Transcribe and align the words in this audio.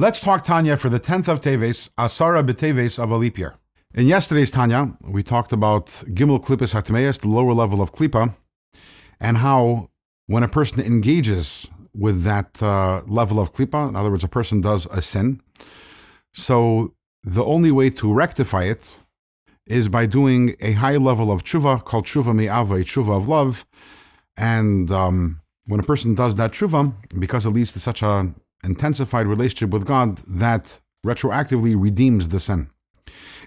Let's 0.00 0.18
talk 0.18 0.44
Tanya 0.44 0.78
for 0.78 0.88
the 0.88 0.98
10th 0.98 1.28
of 1.28 1.42
Teves, 1.42 1.90
Asara 1.98 2.42
B'Teves 2.42 2.98
of 2.98 3.10
a 3.10 3.18
leap 3.18 3.36
year. 3.36 3.56
In 3.92 4.06
yesterday's 4.06 4.50
Tanya, 4.50 4.96
we 5.02 5.22
talked 5.22 5.52
about 5.52 5.88
Gimel 6.16 6.42
Klippas 6.42 6.72
Hatmeis, 6.72 7.20
the 7.20 7.28
lower 7.28 7.52
level 7.52 7.82
of 7.82 7.92
Klippa, 7.92 8.34
and 9.20 9.36
how 9.36 9.90
when 10.26 10.42
a 10.42 10.48
person 10.48 10.80
engages 10.80 11.68
with 11.94 12.22
that 12.22 12.62
uh, 12.62 13.02
level 13.06 13.38
of 13.38 13.52
Klippa, 13.52 13.90
in 13.90 13.94
other 13.94 14.10
words, 14.10 14.24
a 14.24 14.28
person 14.28 14.62
does 14.62 14.86
a 14.86 15.02
sin, 15.02 15.42
so 16.32 16.94
the 17.22 17.44
only 17.44 17.70
way 17.70 17.90
to 17.90 18.10
rectify 18.10 18.62
it 18.62 18.96
is 19.66 19.90
by 19.90 20.06
doing 20.06 20.56
a 20.60 20.72
high 20.72 20.96
level 20.96 21.30
of 21.30 21.44
tshuva 21.44 21.84
called 21.84 22.06
tshuva 22.06 22.34
mi'ava, 22.34 22.76
a 22.76 22.84
tshuva 22.84 23.18
of 23.18 23.28
love. 23.28 23.66
And 24.38 24.90
um, 24.90 25.42
when 25.66 25.78
a 25.78 25.82
person 25.82 26.14
does 26.14 26.36
that 26.36 26.52
tshuva, 26.52 26.94
because 27.18 27.44
it 27.44 27.50
leads 27.50 27.74
to 27.74 27.80
such 27.80 28.02
an 28.02 28.34
intensified 28.64 29.26
relationship 29.26 29.70
with 29.70 29.86
God, 29.86 30.18
that 30.26 30.80
retroactively 31.06 31.74
redeems 31.80 32.28
the 32.28 32.40
sin. 32.40 32.70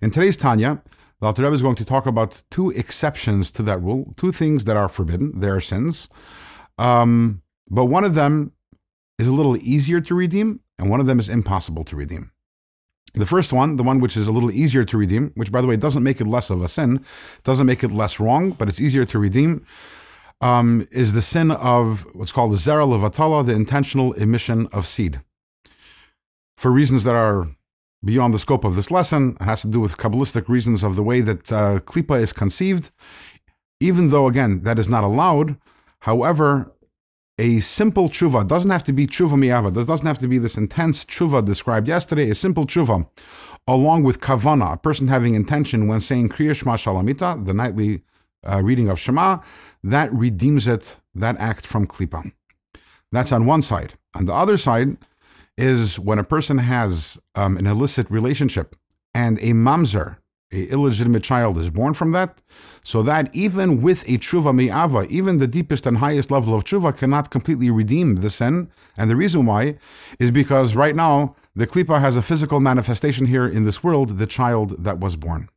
In 0.00 0.10
today's 0.10 0.36
Tanya, 0.36 0.82
the 1.20 1.26
Alter 1.26 1.42
Rebbe 1.42 1.54
is 1.54 1.62
going 1.62 1.76
to 1.76 1.84
talk 1.84 2.06
about 2.06 2.42
two 2.50 2.70
exceptions 2.70 3.52
to 3.52 3.62
that 3.62 3.80
rule, 3.80 4.12
two 4.16 4.32
things 4.32 4.64
that 4.64 4.76
are 4.76 4.88
forbidden, 4.88 5.38
they 5.38 5.48
are 5.48 5.60
sins. 5.60 6.08
Um, 6.78 7.42
but 7.70 7.84
one 7.86 8.04
of 8.04 8.14
them 8.14 8.52
is 9.18 9.26
a 9.26 9.32
little 9.32 9.56
easier 9.58 10.00
to 10.00 10.14
redeem, 10.14 10.60
and 10.78 10.90
one 10.90 11.00
of 11.00 11.06
them 11.06 11.20
is 11.20 11.28
impossible 11.28 11.84
to 11.84 11.96
redeem. 11.96 12.32
The 13.14 13.26
first 13.26 13.52
one, 13.52 13.76
the 13.76 13.82
one 13.82 14.00
which 14.00 14.16
is 14.16 14.26
a 14.26 14.32
little 14.32 14.50
easier 14.50 14.84
to 14.84 14.96
redeem, 14.96 15.32
which 15.34 15.52
by 15.52 15.60
the 15.60 15.66
way 15.66 15.76
doesn't 15.76 16.02
make 16.02 16.20
it 16.20 16.26
less 16.26 16.48
of 16.48 16.62
a 16.62 16.68
sin, 16.68 17.04
doesn't 17.44 17.66
make 17.66 17.84
it 17.84 17.92
less 17.92 18.18
wrong, 18.18 18.52
but 18.52 18.68
it's 18.68 18.80
easier 18.80 19.04
to 19.04 19.18
redeem, 19.18 19.66
um, 20.42 20.86
is 20.90 21.14
the 21.14 21.22
sin 21.22 21.52
of 21.52 22.04
what's 22.14 22.32
called 22.32 22.52
the 22.52 22.56
zera 22.56 22.84
levatala, 22.84 23.46
the 23.46 23.54
intentional 23.54 24.12
emission 24.14 24.66
of 24.72 24.86
seed. 24.86 25.20
For 26.58 26.70
reasons 26.70 27.04
that 27.04 27.14
are 27.14 27.46
beyond 28.04 28.34
the 28.34 28.38
scope 28.38 28.64
of 28.64 28.74
this 28.74 28.90
lesson, 28.90 29.36
it 29.40 29.44
has 29.44 29.62
to 29.62 29.68
do 29.68 29.80
with 29.80 29.96
Kabbalistic 29.96 30.48
reasons 30.48 30.82
of 30.82 30.96
the 30.96 31.02
way 31.02 31.20
that 31.20 31.52
uh, 31.52 31.78
klipa 31.80 32.20
is 32.20 32.32
conceived. 32.32 32.90
Even 33.80 34.10
though, 34.10 34.26
again, 34.26 34.62
that 34.64 34.78
is 34.78 34.88
not 34.88 35.04
allowed, 35.04 35.56
however, 36.00 36.72
a 37.38 37.60
simple 37.60 38.08
tshuva 38.08 38.46
doesn't 38.46 38.70
have 38.70 38.84
to 38.84 38.92
be 38.92 39.06
tshuva 39.06 39.32
miyava. 39.32 39.72
This 39.72 39.86
doesn't 39.86 40.06
have 40.06 40.18
to 40.18 40.28
be 40.28 40.38
this 40.38 40.56
intense 40.56 41.04
tshuva 41.04 41.44
described 41.44 41.88
yesterday. 41.88 42.30
A 42.30 42.34
simple 42.34 42.66
tshuva, 42.66 43.08
along 43.66 44.02
with 44.02 44.20
kavana, 44.20 44.74
a 44.74 44.76
person 44.76 45.06
having 45.06 45.34
intention 45.34 45.88
when 45.88 46.00
saying 46.00 46.28
kriya 46.28 46.54
shema 46.54 46.76
shalamita, 46.76 47.46
the 47.46 47.54
nightly 47.54 48.02
uh, 48.44 48.62
reading 48.62 48.88
of 48.88 48.98
Shema, 48.98 49.38
that 49.82 50.12
redeems 50.12 50.66
it, 50.66 50.96
that 51.14 51.36
act 51.38 51.66
from 51.66 51.86
klipa. 51.86 52.32
That's 53.10 53.32
on 53.32 53.46
one 53.46 53.62
side. 53.62 53.94
On 54.14 54.24
the 54.24 54.32
other 54.32 54.56
side 54.56 54.96
is 55.56 55.98
when 55.98 56.18
a 56.18 56.24
person 56.24 56.58
has 56.58 57.18
um, 57.34 57.56
an 57.56 57.66
illicit 57.66 58.10
relationship 58.10 58.74
and 59.14 59.38
a 59.38 59.52
mamzer, 59.52 60.16
a 60.52 60.66
illegitimate 60.68 61.22
child 61.22 61.58
is 61.58 61.70
born 61.70 61.94
from 61.94 62.12
that, 62.12 62.42
so 62.84 63.02
that 63.02 63.34
even 63.34 63.82
with 63.82 64.02
a 64.04 64.18
tshuva 64.18 64.54
mi'ava, 64.54 65.06
even 65.08 65.38
the 65.38 65.46
deepest 65.46 65.86
and 65.86 65.98
highest 65.98 66.30
level 66.30 66.54
of 66.54 66.64
tshuva 66.64 66.96
cannot 66.96 67.30
completely 67.30 67.70
redeem 67.70 68.16
the 68.16 68.30
sin. 68.30 68.70
And 68.96 69.10
the 69.10 69.16
reason 69.16 69.46
why 69.46 69.76
is 70.18 70.30
because 70.30 70.74
right 70.74 70.96
now 70.96 71.36
the 71.54 71.66
klipa 71.66 72.00
has 72.00 72.16
a 72.16 72.22
physical 72.22 72.60
manifestation 72.60 73.26
here 73.26 73.46
in 73.46 73.64
this 73.64 73.84
world, 73.84 74.18
the 74.18 74.26
child 74.26 74.82
that 74.82 75.00
was 75.00 75.16
born. 75.16 75.48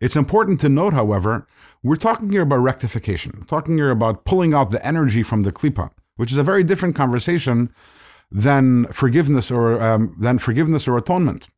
It's 0.00 0.16
important 0.16 0.60
to 0.60 0.68
note, 0.68 0.92
however, 0.92 1.46
we're 1.82 1.96
talking 1.96 2.30
here 2.30 2.42
about 2.42 2.56
rectification, 2.56 3.32
we're 3.38 3.46
talking 3.46 3.76
here 3.76 3.90
about 3.90 4.24
pulling 4.24 4.54
out 4.54 4.70
the 4.70 4.84
energy 4.86 5.22
from 5.22 5.42
the 5.42 5.52
klipa, 5.52 5.90
which 6.16 6.32
is 6.32 6.36
a 6.36 6.42
very 6.42 6.64
different 6.64 6.96
conversation 6.96 7.72
than 8.30 8.86
forgiveness 8.86 9.50
or 9.50 9.80
um, 9.82 10.16
than 10.18 10.38
forgiveness 10.38 10.88
or 10.88 10.96
atonement. 10.96 11.48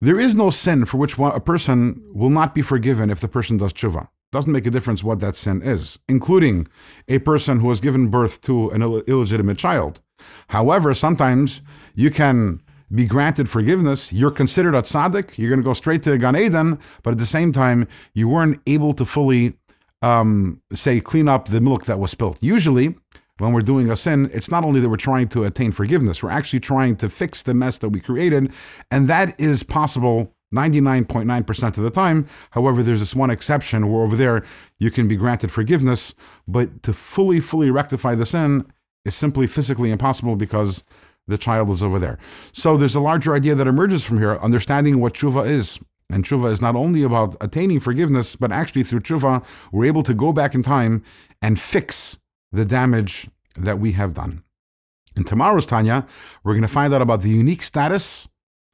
There 0.00 0.20
is 0.20 0.34
no 0.34 0.50
sin 0.50 0.84
for 0.84 0.98
which 0.98 1.18
a 1.18 1.40
person 1.40 2.02
will 2.12 2.30
not 2.30 2.54
be 2.54 2.62
forgiven 2.62 3.10
if 3.10 3.20
the 3.20 3.28
person 3.28 3.56
does 3.56 3.72
tshuva. 3.72 4.08
Doesn't 4.32 4.52
make 4.52 4.66
a 4.66 4.70
difference 4.70 5.02
what 5.02 5.20
that 5.20 5.36
sin 5.36 5.62
is, 5.62 5.98
including 6.08 6.68
a 7.08 7.20
person 7.20 7.60
who 7.60 7.68
has 7.70 7.80
given 7.80 8.08
birth 8.08 8.40
to 8.42 8.68
an 8.70 8.82
Ill- 8.82 9.02
illegitimate 9.02 9.56
child. 9.56 10.02
However, 10.48 10.92
sometimes 10.92 11.62
you 11.94 12.10
can 12.10 12.60
be 12.94 13.06
granted 13.06 13.48
forgiveness. 13.48 14.12
You're 14.12 14.30
considered 14.30 14.74
a 14.74 14.82
tzaddik. 14.82 15.36
You're 15.38 15.50
going 15.50 15.60
to 15.60 15.64
go 15.64 15.72
straight 15.72 16.02
to 16.04 16.16
Gan 16.18 16.36
Eden, 16.36 16.78
but 17.02 17.10
at 17.12 17.18
the 17.18 17.26
same 17.26 17.52
time, 17.52 17.88
you 18.14 18.28
weren't 18.28 18.60
able 18.66 18.92
to 18.94 19.04
fully, 19.04 19.54
um, 20.02 20.60
say, 20.72 21.00
clean 21.00 21.28
up 21.28 21.48
the 21.48 21.60
milk 21.60 21.86
that 21.86 21.98
was 21.98 22.12
spilt. 22.12 22.38
Usually, 22.40 22.94
when 23.38 23.52
we're 23.52 23.62
doing 23.62 23.90
a 23.90 23.96
sin, 23.96 24.30
it's 24.32 24.50
not 24.50 24.64
only 24.64 24.80
that 24.80 24.88
we're 24.88 24.96
trying 24.96 25.28
to 25.28 25.44
attain 25.44 25.72
forgiveness, 25.72 26.22
we're 26.22 26.30
actually 26.30 26.60
trying 26.60 26.96
to 26.96 27.10
fix 27.10 27.42
the 27.42 27.54
mess 27.54 27.78
that 27.78 27.90
we 27.90 28.00
created. 28.00 28.52
And 28.90 29.08
that 29.08 29.38
is 29.38 29.62
possible 29.62 30.32
99.9% 30.54 31.76
of 31.76 31.84
the 31.84 31.90
time. 31.90 32.26
However, 32.50 32.82
there's 32.82 33.00
this 33.00 33.14
one 33.14 33.30
exception 33.30 33.90
where 33.90 34.02
over 34.02 34.16
there 34.16 34.44
you 34.78 34.90
can 34.90 35.08
be 35.08 35.16
granted 35.16 35.50
forgiveness, 35.50 36.14
but 36.46 36.82
to 36.84 36.92
fully, 36.92 37.40
fully 37.40 37.70
rectify 37.70 38.14
the 38.14 38.26
sin 38.26 38.64
is 39.04 39.14
simply 39.14 39.46
physically 39.46 39.90
impossible 39.90 40.36
because 40.36 40.82
the 41.26 41.38
child 41.38 41.70
is 41.70 41.82
over 41.82 41.98
there. 41.98 42.18
So 42.52 42.76
there's 42.76 42.94
a 42.94 43.00
larger 43.00 43.34
idea 43.34 43.54
that 43.54 43.66
emerges 43.66 44.04
from 44.04 44.18
here, 44.18 44.36
understanding 44.38 45.00
what 45.00 45.14
tshuva 45.14 45.46
is. 45.46 45.78
And 46.08 46.24
tshuva 46.24 46.52
is 46.52 46.62
not 46.62 46.76
only 46.76 47.02
about 47.02 47.36
attaining 47.40 47.80
forgiveness, 47.80 48.36
but 48.36 48.52
actually 48.52 48.84
through 48.84 49.00
tshuva, 49.00 49.44
we're 49.72 49.86
able 49.86 50.04
to 50.04 50.14
go 50.14 50.32
back 50.32 50.54
in 50.54 50.62
time 50.62 51.02
and 51.42 51.60
fix 51.60 52.18
the 52.52 52.64
damage 52.64 53.28
that 53.56 53.78
we 53.80 53.92
have 53.92 54.14
done. 54.14 54.42
In 55.16 55.24
tomorrow's 55.24 55.66
Tanya, 55.66 56.06
we're 56.44 56.52
going 56.52 56.62
to 56.62 56.68
find 56.68 56.92
out 56.94 57.02
about 57.02 57.22
the 57.22 57.30
unique 57.30 57.62
status 57.62 58.28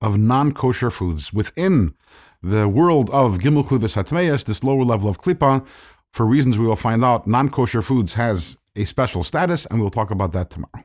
of 0.00 0.18
non 0.18 0.52
kosher 0.52 0.90
foods 0.90 1.32
within 1.32 1.94
the 2.42 2.68
world 2.68 3.08
of 3.10 3.38
Gimel 3.38 3.64
Klippas 3.64 3.94
Hatmeyas, 3.94 4.44
this 4.44 4.62
lower 4.62 4.84
level 4.84 5.08
of 5.08 5.18
Klippa. 5.18 5.66
For 6.12 6.26
reasons 6.26 6.58
we 6.58 6.66
will 6.66 6.76
find 6.76 7.04
out, 7.04 7.26
non 7.26 7.48
kosher 7.48 7.82
foods 7.82 8.14
has 8.14 8.58
a 8.76 8.84
special 8.84 9.24
status, 9.24 9.64
and 9.66 9.80
we'll 9.80 9.90
talk 9.90 10.10
about 10.10 10.32
that 10.32 10.50
tomorrow. 10.50 10.84